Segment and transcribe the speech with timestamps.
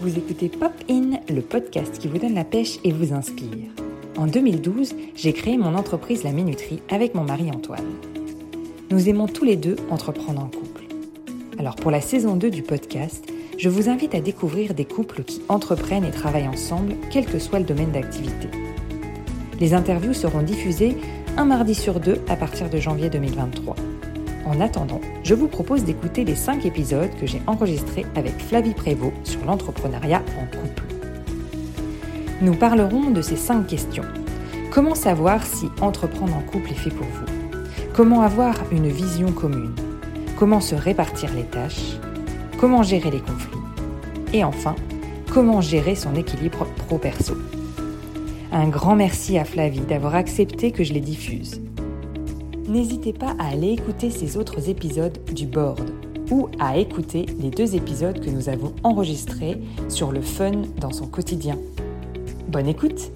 [0.00, 3.68] Vous écoutez Pop In, le podcast qui vous donne la pêche et vous inspire.
[4.16, 7.96] En 2012, j'ai créé mon entreprise La Minuterie avec mon mari Antoine.
[8.90, 10.84] Nous aimons tous les deux entreprendre en couple.
[11.58, 13.26] Alors pour la saison 2 du podcast,
[13.58, 17.58] je vous invite à découvrir des couples qui entreprennent et travaillent ensemble, quel que soit
[17.58, 18.46] le domaine d'activité.
[19.58, 20.96] Les interviews seront diffusées
[21.36, 23.74] un mardi sur deux à partir de janvier 2023.
[24.48, 29.12] En attendant, je vous propose d'écouter les 5 épisodes que j'ai enregistrés avec Flavie Prévost
[29.24, 30.84] sur l'entrepreneuriat en couple.
[32.40, 34.06] Nous parlerons de ces 5 questions.
[34.70, 37.26] Comment savoir si entreprendre en couple est fait pour vous?
[37.92, 39.74] Comment avoir une vision commune?
[40.38, 41.98] Comment se répartir les tâches?
[42.56, 43.58] Comment gérer les conflits?
[44.32, 44.76] Et enfin,
[45.30, 47.34] comment gérer son équilibre pro-perso?
[48.50, 51.60] Un grand merci à Flavie d'avoir accepté que je les diffuse
[52.68, 55.90] n'hésitez pas à aller écouter ces autres épisodes du board
[56.30, 61.06] ou à écouter les deux épisodes que nous avons enregistrés sur le fun dans son
[61.06, 61.58] quotidien.
[62.48, 63.10] Bonne écoute!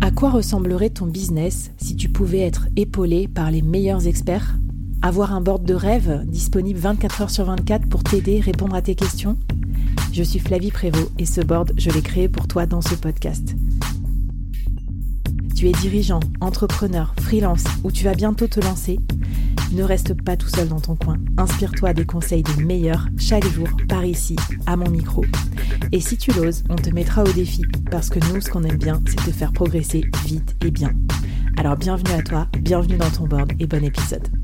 [0.00, 4.56] À quoi ressemblerait ton business si tu pouvais être épaulé par les meilleurs experts?
[5.00, 8.94] Avoir un board de rêve disponible 24 heures sur 24 pour t'aider, répondre à tes
[8.94, 9.36] questions?
[10.12, 13.54] Je suis Flavie Prévost et ce board, je l'ai créé pour toi dans ce podcast.
[15.56, 18.98] Tu es dirigeant, entrepreneur, freelance ou tu vas bientôt te lancer
[19.72, 21.16] Ne reste pas tout seul dans ton coin.
[21.38, 25.24] Inspire-toi des conseils des meilleurs chaque jour par ici, à mon micro.
[25.92, 28.78] Et si tu l'oses, on te mettra au défi parce que nous, ce qu'on aime
[28.78, 30.92] bien, c'est te faire progresser vite et bien.
[31.56, 34.41] Alors bienvenue à toi, bienvenue dans ton board et bon épisode.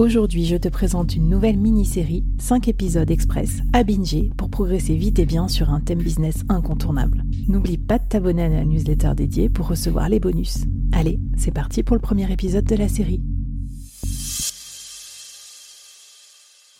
[0.00, 5.18] Aujourd'hui, je te présente une nouvelle mini-série, 5 épisodes express à binger pour progresser vite
[5.18, 7.22] et bien sur un thème business incontournable.
[7.48, 10.60] N'oublie pas de t'abonner à la newsletter dédiée pour recevoir les bonus.
[10.92, 13.20] Allez, c'est parti pour le premier épisode de la série.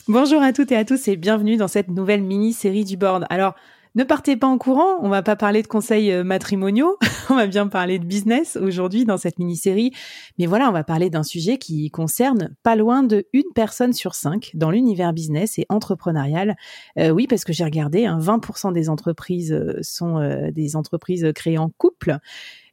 [0.09, 3.27] Bonjour à toutes et à tous et bienvenue dans cette nouvelle mini-série du board.
[3.29, 3.55] Alors,
[3.95, 6.97] ne partez pas en courant, on va pas parler de conseils euh, matrimoniaux,
[7.31, 9.93] on va bien parler de business aujourd'hui dans cette mini-série.
[10.39, 14.15] Mais voilà, on va parler d'un sujet qui concerne pas loin de une personne sur
[14.15, 16.57] cinq dans l'univers business et entrepreneurial.
[16.99, 20.21] Euh, oui, parce que j'ai regardé, 20% hein, des entreprises euh, sont
[20.53, 22.19] des entreprises créées en couple.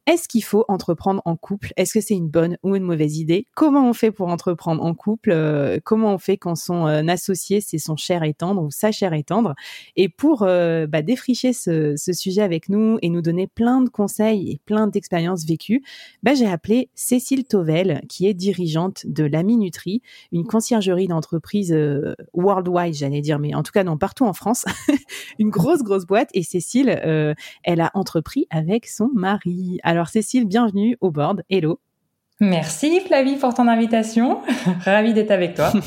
[0.08, 1.74] Est-ce qu'il faut entreprendre en couple?
[1.76, 3.46] Est-ce que c'est une bonne ou une mauvaise idée?
[3.54, 5.32] Comment on fait pour entreprendre en couple?
[5.32, 8.90] Euh, Comment on fait quand son euh, associé, c'est son cher et tendre ou sa
[8.90, 9.54] chère et tendre?
[9.96, 14.50] Et pour euh, bah, défricher ce, sujet avec nous et nous donner plein de conseils
[14.50, 15.84] et plein d'expériences vécues,
[16.22, 20.00] bah, j'ai appelé Cécile Tovel, qui est dirigeante de La Minuterie,
[20.32, 21.76] une conciergerie d'entreprise
[22.32, 24.64] worldwide, j'allais dire, mais en tout cas non, partout en France,
[25.38, 26.30] une grosse, grosse boîte.
[26.32, 26.88] Et Cécile,
[27.62, 29.78] elle a entrepris avec son mari.
[30.06, 31.42] Cécile, bienvenue au board.
[31.50, 31.80] Hello.
[32.40, 34.40] Merci Flavie pour ton invitation.
[34.84, 35.72] ravie d'être avec toi.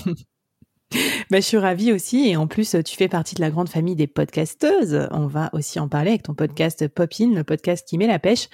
[1.30, 2.28] Bah, je suis ravie aussi.
[2.28, 5.08] Et en plus, tu fais partie de la grande famille des podcasteuses.
[5.12, 8.50] On va aussi en parler avec ton podcast Popin, le podcast qui met la pêche.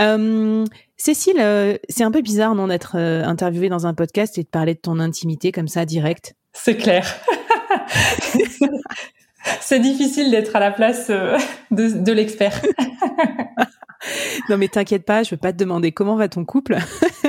[0.00, 0.64] Euh,
[0.96, 4.48] Cécile, euh, c'est un peu bizarre non d'être euh, interviewée dans un podcast et de
[4.48, 6.34] parler de ton intimité comme ça direct.
[6.52, 7.06] C'est clair.
[9.60, 12.60] c'est difficile d'être à la place de, de l'expert.
[14.48, 16.76] non mais t'inquiète pas, je veux pas te demander comment va ton couple.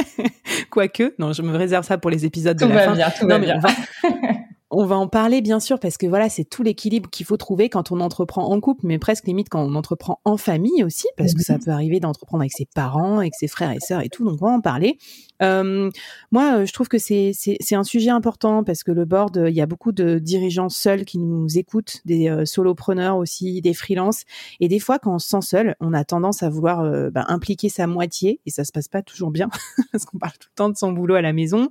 [0.69, 2.93] Quoique, non, je me réserve ça pour les épisodes de la va fin.
[2.93, 3.57] Bien, tout va bien.
[3.57, 3.69] On va
[4.83, 7.99] en parler bien sûr parce que voilà, c'est tout l'équilibre qu'il faut trouver quand on
[7.99, 11.53] entreprend en couple, mais presque limite quand on entreprend en famille aussi, parce que ça
[11.53, 11.63] mhm.
[11.63, 14.25] peut arriver d'entreprendre avec ses parents, avec ses frères et sœurs et tout.
[14.25, 14.97] Donc on va en parler.
[15.41, 15.89] Euh,
[16.31, 19.61] moi, je trouve que c'est c'est un sujet important parce que le board, il y
[19.61, 24.23] a beaucoup de dirigeants seuls qui nous écoutent, des euh, solopreneurs aussi, des freelances.
[24.59, 27.25] Et des fois, quand on se sent seul, on a tendance à vouloir euh, bah,
[27.27, 29.49] impliquer sa moitié et ça se passe pas toujours bien
[29.91, 31.69] parce qu'on parle tout le temps de son boulot à la maison.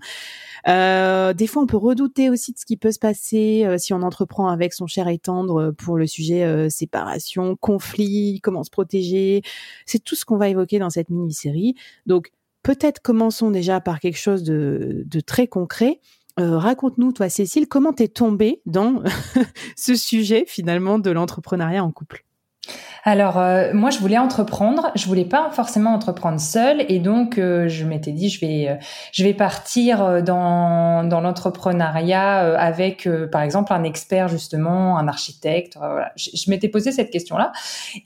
[0.69, 3.93] Euh, des fois, on peut redouter aussi de ce qui peut se passer euh, si
[3.93, 8.65] on entreprend avec son cher et tendre euh, pour le sujet euh, séparation, conflit, comment
[8.65, 9.43] se protéger.
[9.85, 11.75] C'est tout ce qu'on va évoquer dans cette mini-série.
[12.07, 12.33] Donc,
[12.63, 16.01] peut-être commençons déjà par quelque chose de, de très concret.
[16.39, 19.03] Raconte-nous, toi, Cécile, comment t'es tombée dans
[19.77, 22.27] ce sujet finalement de l'entrepreneuriat en couple?
[23.07, 26.85] Alors euh, moi je voulais entreprendre, je voulais pas forcément entreprendre seule.
[26.89, 28.75] Et donc euh, je m'étais dit je vais euh,
[29.13, 35.77] je vais partir dans dans l'entrepreneuriat avec par exemple un expert justement, un architecte.
[35.77, 36.11] Voilà.
[36.17, 37.53] Je, m'étais posé cette question là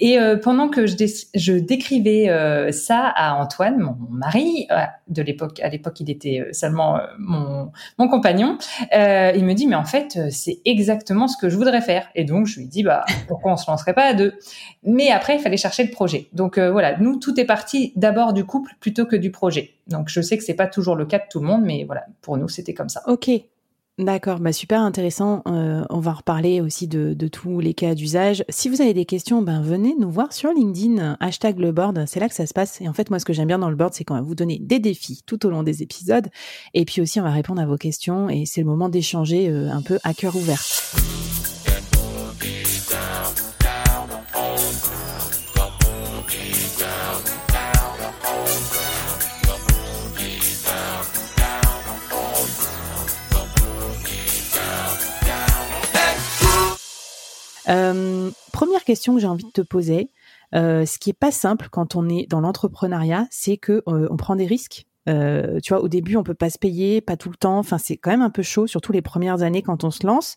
[0.00, 0.96] et pendant que je,
[1.34, 4.68] je décrivais ça à Antoine, mon, mari
[5.08, 8.58] de l'époque, à l'époque il était seulement mon mon compagnon,
[8.92, 12.08] il me dit mais en fait c'est exactement ce que je voudrais faire.
[12.14, 14.34] Et donc je lui dis bah pourquoi on se lancerait pas à deux?
[14.82, 16.28] Mais après, il fallait chercher le projet.
[16.32, 19.74] Donc voilà, nous, tout est parti d'abord du couple plutôt que du projet.
[19.86, 22.06] Donc je sais que c'est pas toujours le cas de tout le monde, mais voilà,
[22.22, 23.02] pour nous, c'était comme ça.
[23.06, 23.30] Ok,
[24.00, 25.42] D'accord, bah super intéressant.
[25.46, 28.44] Euh, on va reparler aussi de, tous les cas d'usage.
[28.48, 32.18] Si vous avez des questions, ben venez nous voir sur LinkedIn, hashtag le board, c'est
[32.18, 32.80] là que ça se passe.
[32.80, 34.34] Et en fait, moi, ce que j'aime bien dans le board, c'est qu'on va vous
[34.34, 36.28] donner des défis tout au long des épisodes.
[36.72, 39.70] Et puis aussi, on va répondre à vos questions et c'est le moment d'échanger euh,
[39.70, 40.62] un peu à cœur ouvert.
[57.70, 60.10] Euh, première question que j'ai envie de te poser,
[60.54, 64.16] euh, ce qui est pas simple quand on est dans l'entrepreneuriat, c'est que euh, on
[64.16, 64.86] prend des risques.
[65.06, 67.58] tu vois, au début, on peut pas se payer, pas tout le temps.
[67.58, 70.36] Enfin, c'est quand même un peu chaud, surtout les premières années quand on se lance.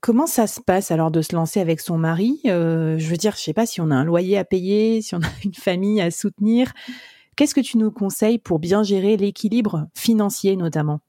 [0.00, 2.40] Comment ça se passe alors de se lancer avec son mari?
[2.44, 5.20] Je veux dire, je sais pas si on a un loyer à payer, si on
[5.20, 6.72] a une famille à soutenir.
[7.36, 11.00] Qu'est-ce que tu nous conseilles pour bien gérer l'équilibre financier notamment?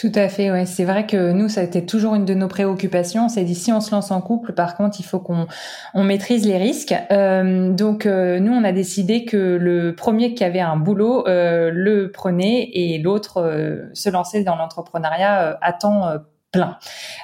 [0.00, 0.64] Tout à fait, ouais.
[0.64, 3.28] C'est vrai que nous, ça a été toujours une de nos préoccupations.
[3.28, 5.46] C'est dit si on se lance en couple, par contre, il faut qu'on
[5.92, 6.94] on maîtrise les risques.
[7.10, 11.70] Euh, donc, euh, nous, on a décidé que le premier qui avait un boulot euh,
[11.70, 16.06] le prenait et l'autre se lançait dans l'entrepreneuriat à temps
[16.52, 16.78] plein.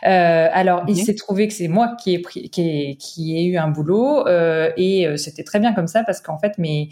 [0.06, 3.44] Euh, alors, il s'est trouvé que c'est moi qui ai pris, qui ai, qui ai
[3.44, 6.88] eu un boulot euh, et euh, c'était très bien comme ça parce qu'en fait, mais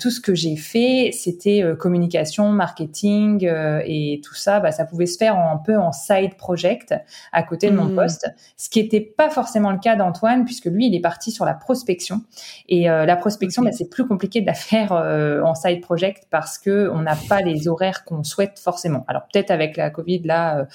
[0.00, 3.46] tout ce que j'ai fait, c'était communication, marketing
[3.84, 4.60] et tout ça.
[4.60, 6.94] Bah, ça pouvait se faire un peu en side project
[7.32, 7.94] à côté de mon mmh.
[7.94, 11.44] poste, ce qui n'était pas forcément le cas d'Antoine puisque lui, il est parti sur
[11.44, 12.22] la prospection
[12.68, 16.88] et la prospection, bah, c'est plus compliqué de la faire en side project parce que
[16.92, 19.04] on n'a pas les horaires qu'on souhaite forcément.
[19.08, 20.66] Alors peut-être avec la Covid là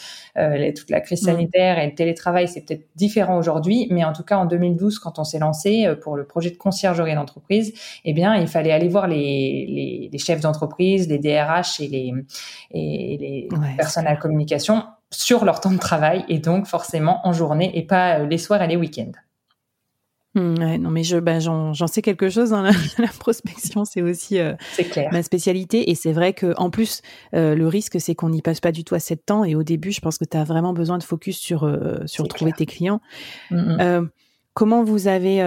[0.73, 1.25] toute la crise mm.
[1.25, 5.19] sanitaire et le télétravail, c'est peut-être différent aujourd'hui, mais en tout cas en 2012, quand
[5.19, 7.73] on s'est lancé euh, pour le projet de conciergerie d'entreprise,
[8.03, 12.13] eh bien, il fallait aller voir les, chefs d'entreprise, les DRH et les,
[12.71, 17.71] et les personnes à communication sur leur temps de travail et donc forcément en journée
[17.77, 19.11] et pas euh, les soirs et les week-ends.
[20.35, 22.49] Mmh, ouais, non, mais je, ben, j'en, sais quelque chose.
[22.49, 24.53] dans hein, la, prospection, c'est aussi euh,
[25.11, 25.89] ma spécialité.
[25.89, 27.01] Et c'est vrai que en plus,
[27.33, 29.45] euh, le risque, c'est qu'on n'y passe pas du tout assez de temps.
[29.45, 32.27] Et au début, je pense que tu as vraiment besoin de focus sur euh, sur
[32.27, 32.99] trouver tes clients.
[33.49, 34.09] Mmh, mmh.
[34.53, 35.37] comment vous avez,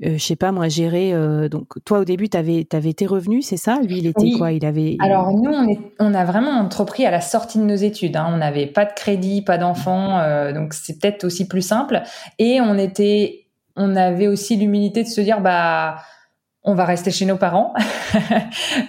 [0.00, 1.14] je sais pas moi, géré
[1.48, 3.80] Donc, toi, au début, tu avais, avais tes revenus, c'est ça?
[3.80, 4.52] Lui, il était quoi?
[4.52, 4.96] Il avait.
[5.00, 8.16] Alors nous, on, est, on a vraiment entrepris à la sortie de nos études.
[8.16, 8.28] Hein.
[8.30, 10.18] On n'avait pas de crédit, pas d'enfants,
[10.52, 12.02] donc c'est peut-être aussi plus simple.
[12.38, 13.41] Et on était
[13.76, 16.02] on avait aussi l'humilité de se dire bah
[16.64, 17.74] on va rester chez nos parents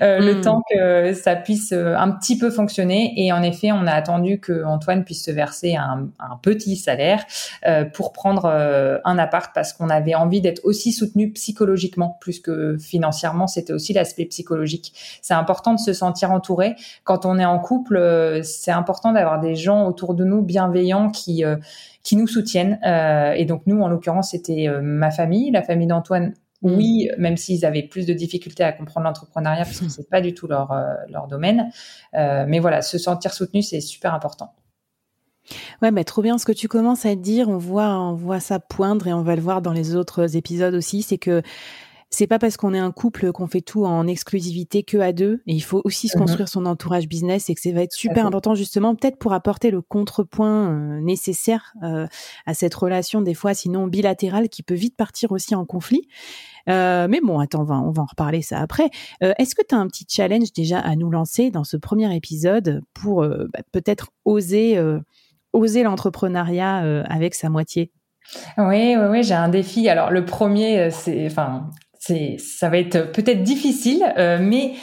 [0.02, 0.42] euh, le hmm.
[0.42, 4.40] temps que ça puisse euh, un petit peu fonctionner et en effet on a attendu
[4.40, 6.10] que Antoine puisse se verser un,
[6.42, 7.26] petit salaire
[7.66, 12.78] euh, pour prendre un appart parce qu'on avait envie d'être aussi soutenu psychologiquement plus que
[12.78, 17.60] financièrement c'était aussi l'aspect psychologique c'est important de se sentir entouré quand on est en
[17.60, 21.44] couple c'est important d'avoir des gens autour de nous bienveillants qui
[22.04, 22.80] qui nous soutiennent.
[22.86, 26.34] Euh, et donc nous, en l'occurrence, c'était euh, ma famille, la famille d'Antoine.
[26.64, 26.76] Mm.
[26.76, 30.34] Oui, même s'ils avaient plus de difficultés à comprendre l'entrepreneuriat parce que c'est pas du
[30.34, 31.70] tout leur euh, leur domaine.
[32.14, 34.54] mais voilà, se sentir soutenu, c'est super important.
[35.82, 37.50] Ouais, mais trop bien ce que tu commences à dire.
[37.50, 40.74] On voit, on voit ça poindre et on va le voir dans les autres épisodes
[40.74, 41.02] aussi.
[41.02, 41.42] C'est que
[42.14, 45.42] c'est pas parce qu'on est un couple qu'on fait tout en exclusivité que à deux.
[45.48, 46.26] Et il faut aussi se mhm.
[46.26, 49.72] construire son entourage business et que ça va être super important justement, peut-être pour apporter
[49.72, 52.06] le contrepoint euh, nécessaire euh,
[52.46, 56.08] à cette relation des fois, sinon bilatérale, qui peut vite partir aussi en conflit.
[56.70, 58.92] Euh, mais bon, attends, on va, on va en reparler ça après.
[59.22, 62.84] Est-ce que tu as un petit challenge déjà à nous lancer dans ce premier épisode
[62.94, 64.80] pour bah, peut-être oser,
[65.52, 67.92] oser l'entrepreneuriat avec sa moitié?
[68.58, 69.90] Oui, oui, oui, j'ai un défi.
[69.90, 71.70] Alors le premier, c'est, enfin,
[72.06, 74.74] c'est, ça va être peut-être difficile, euh, mais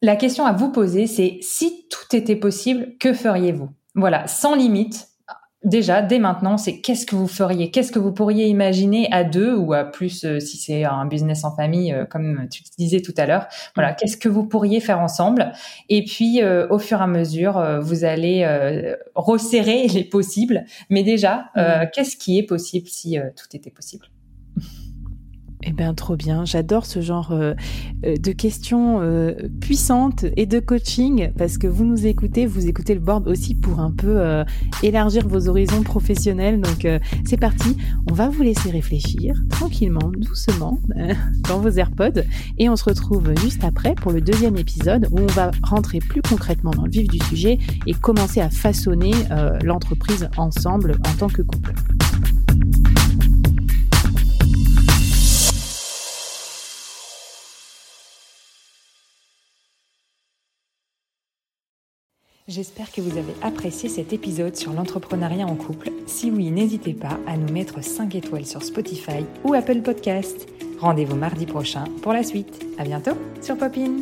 [0.00, 3.68] la question à vous poser, c'est si tout était possible, que feriez-vous?
[3.94, 5.08] Voilà, sans limite.
[5.62, 7.70] Déjà, dès maintenant, c'est qu'est-ce que vous feriez?
[7.70, 11.44] Qu'est-ce que vous pourriez imaginer à deux ou à plus euh, si c'est un business
[11.44, 13.46] en famille, euh, comme tu disais tout à l'heure?
[13.74, 13.96] Voilà, mm.
[13.98, 15.52] qu'est-ce que vous pourriez faire ensemble?
[15.90, 20.64] Et puis, au fur et à mesure, vous allez resserrer les possibles.
[20.88, 21.90] Mais déjà, mm.
[21.92, 24.06] qu'est-ce qui est possible si tout était possible?
[25.66, 26.44] Eh bien, trop bien.
[26.44, 27.54] J'adore ce genre euh,
[28.04, 32.94] euh, de questions euh, puissantes et de coaching parce que vous nous écoutez, vous écoutez
[32.94, 34.44] le board aussi pour un peu
[34.82, 36.60] élargir vos horizons professionnels.
[36.60, 36.86] Donc,
[37.24, 37.76] c'est parti.
[38.10, 40.78] On va vous laisser réfléchir tranquillement, doucement
[41.48, 42.22] dans vos AirPods
[42.58, 46.22] et on se retrouve juste après pour le deuxième épisode où on va rentrer plus
[46.22, 49.12] concrètement dans le vif du sujet et commencer à façonner
[49.62, 51.74] l'entreprise ensemble en tant que couple.
[62.46, 65.90] J'espère que vous avez apprécié cet épisode sur l'entrepreneuriat en couple.
[66.06, 70.46] Si oui, n'hésitez pas à nous mettre 5 étoiles sur Spotify ou Apple Podcast.
[70.78, 72.62] Rendez-vous mardi prochain pour la suite.
[72.76, 73.96] À bientôt sur Popin.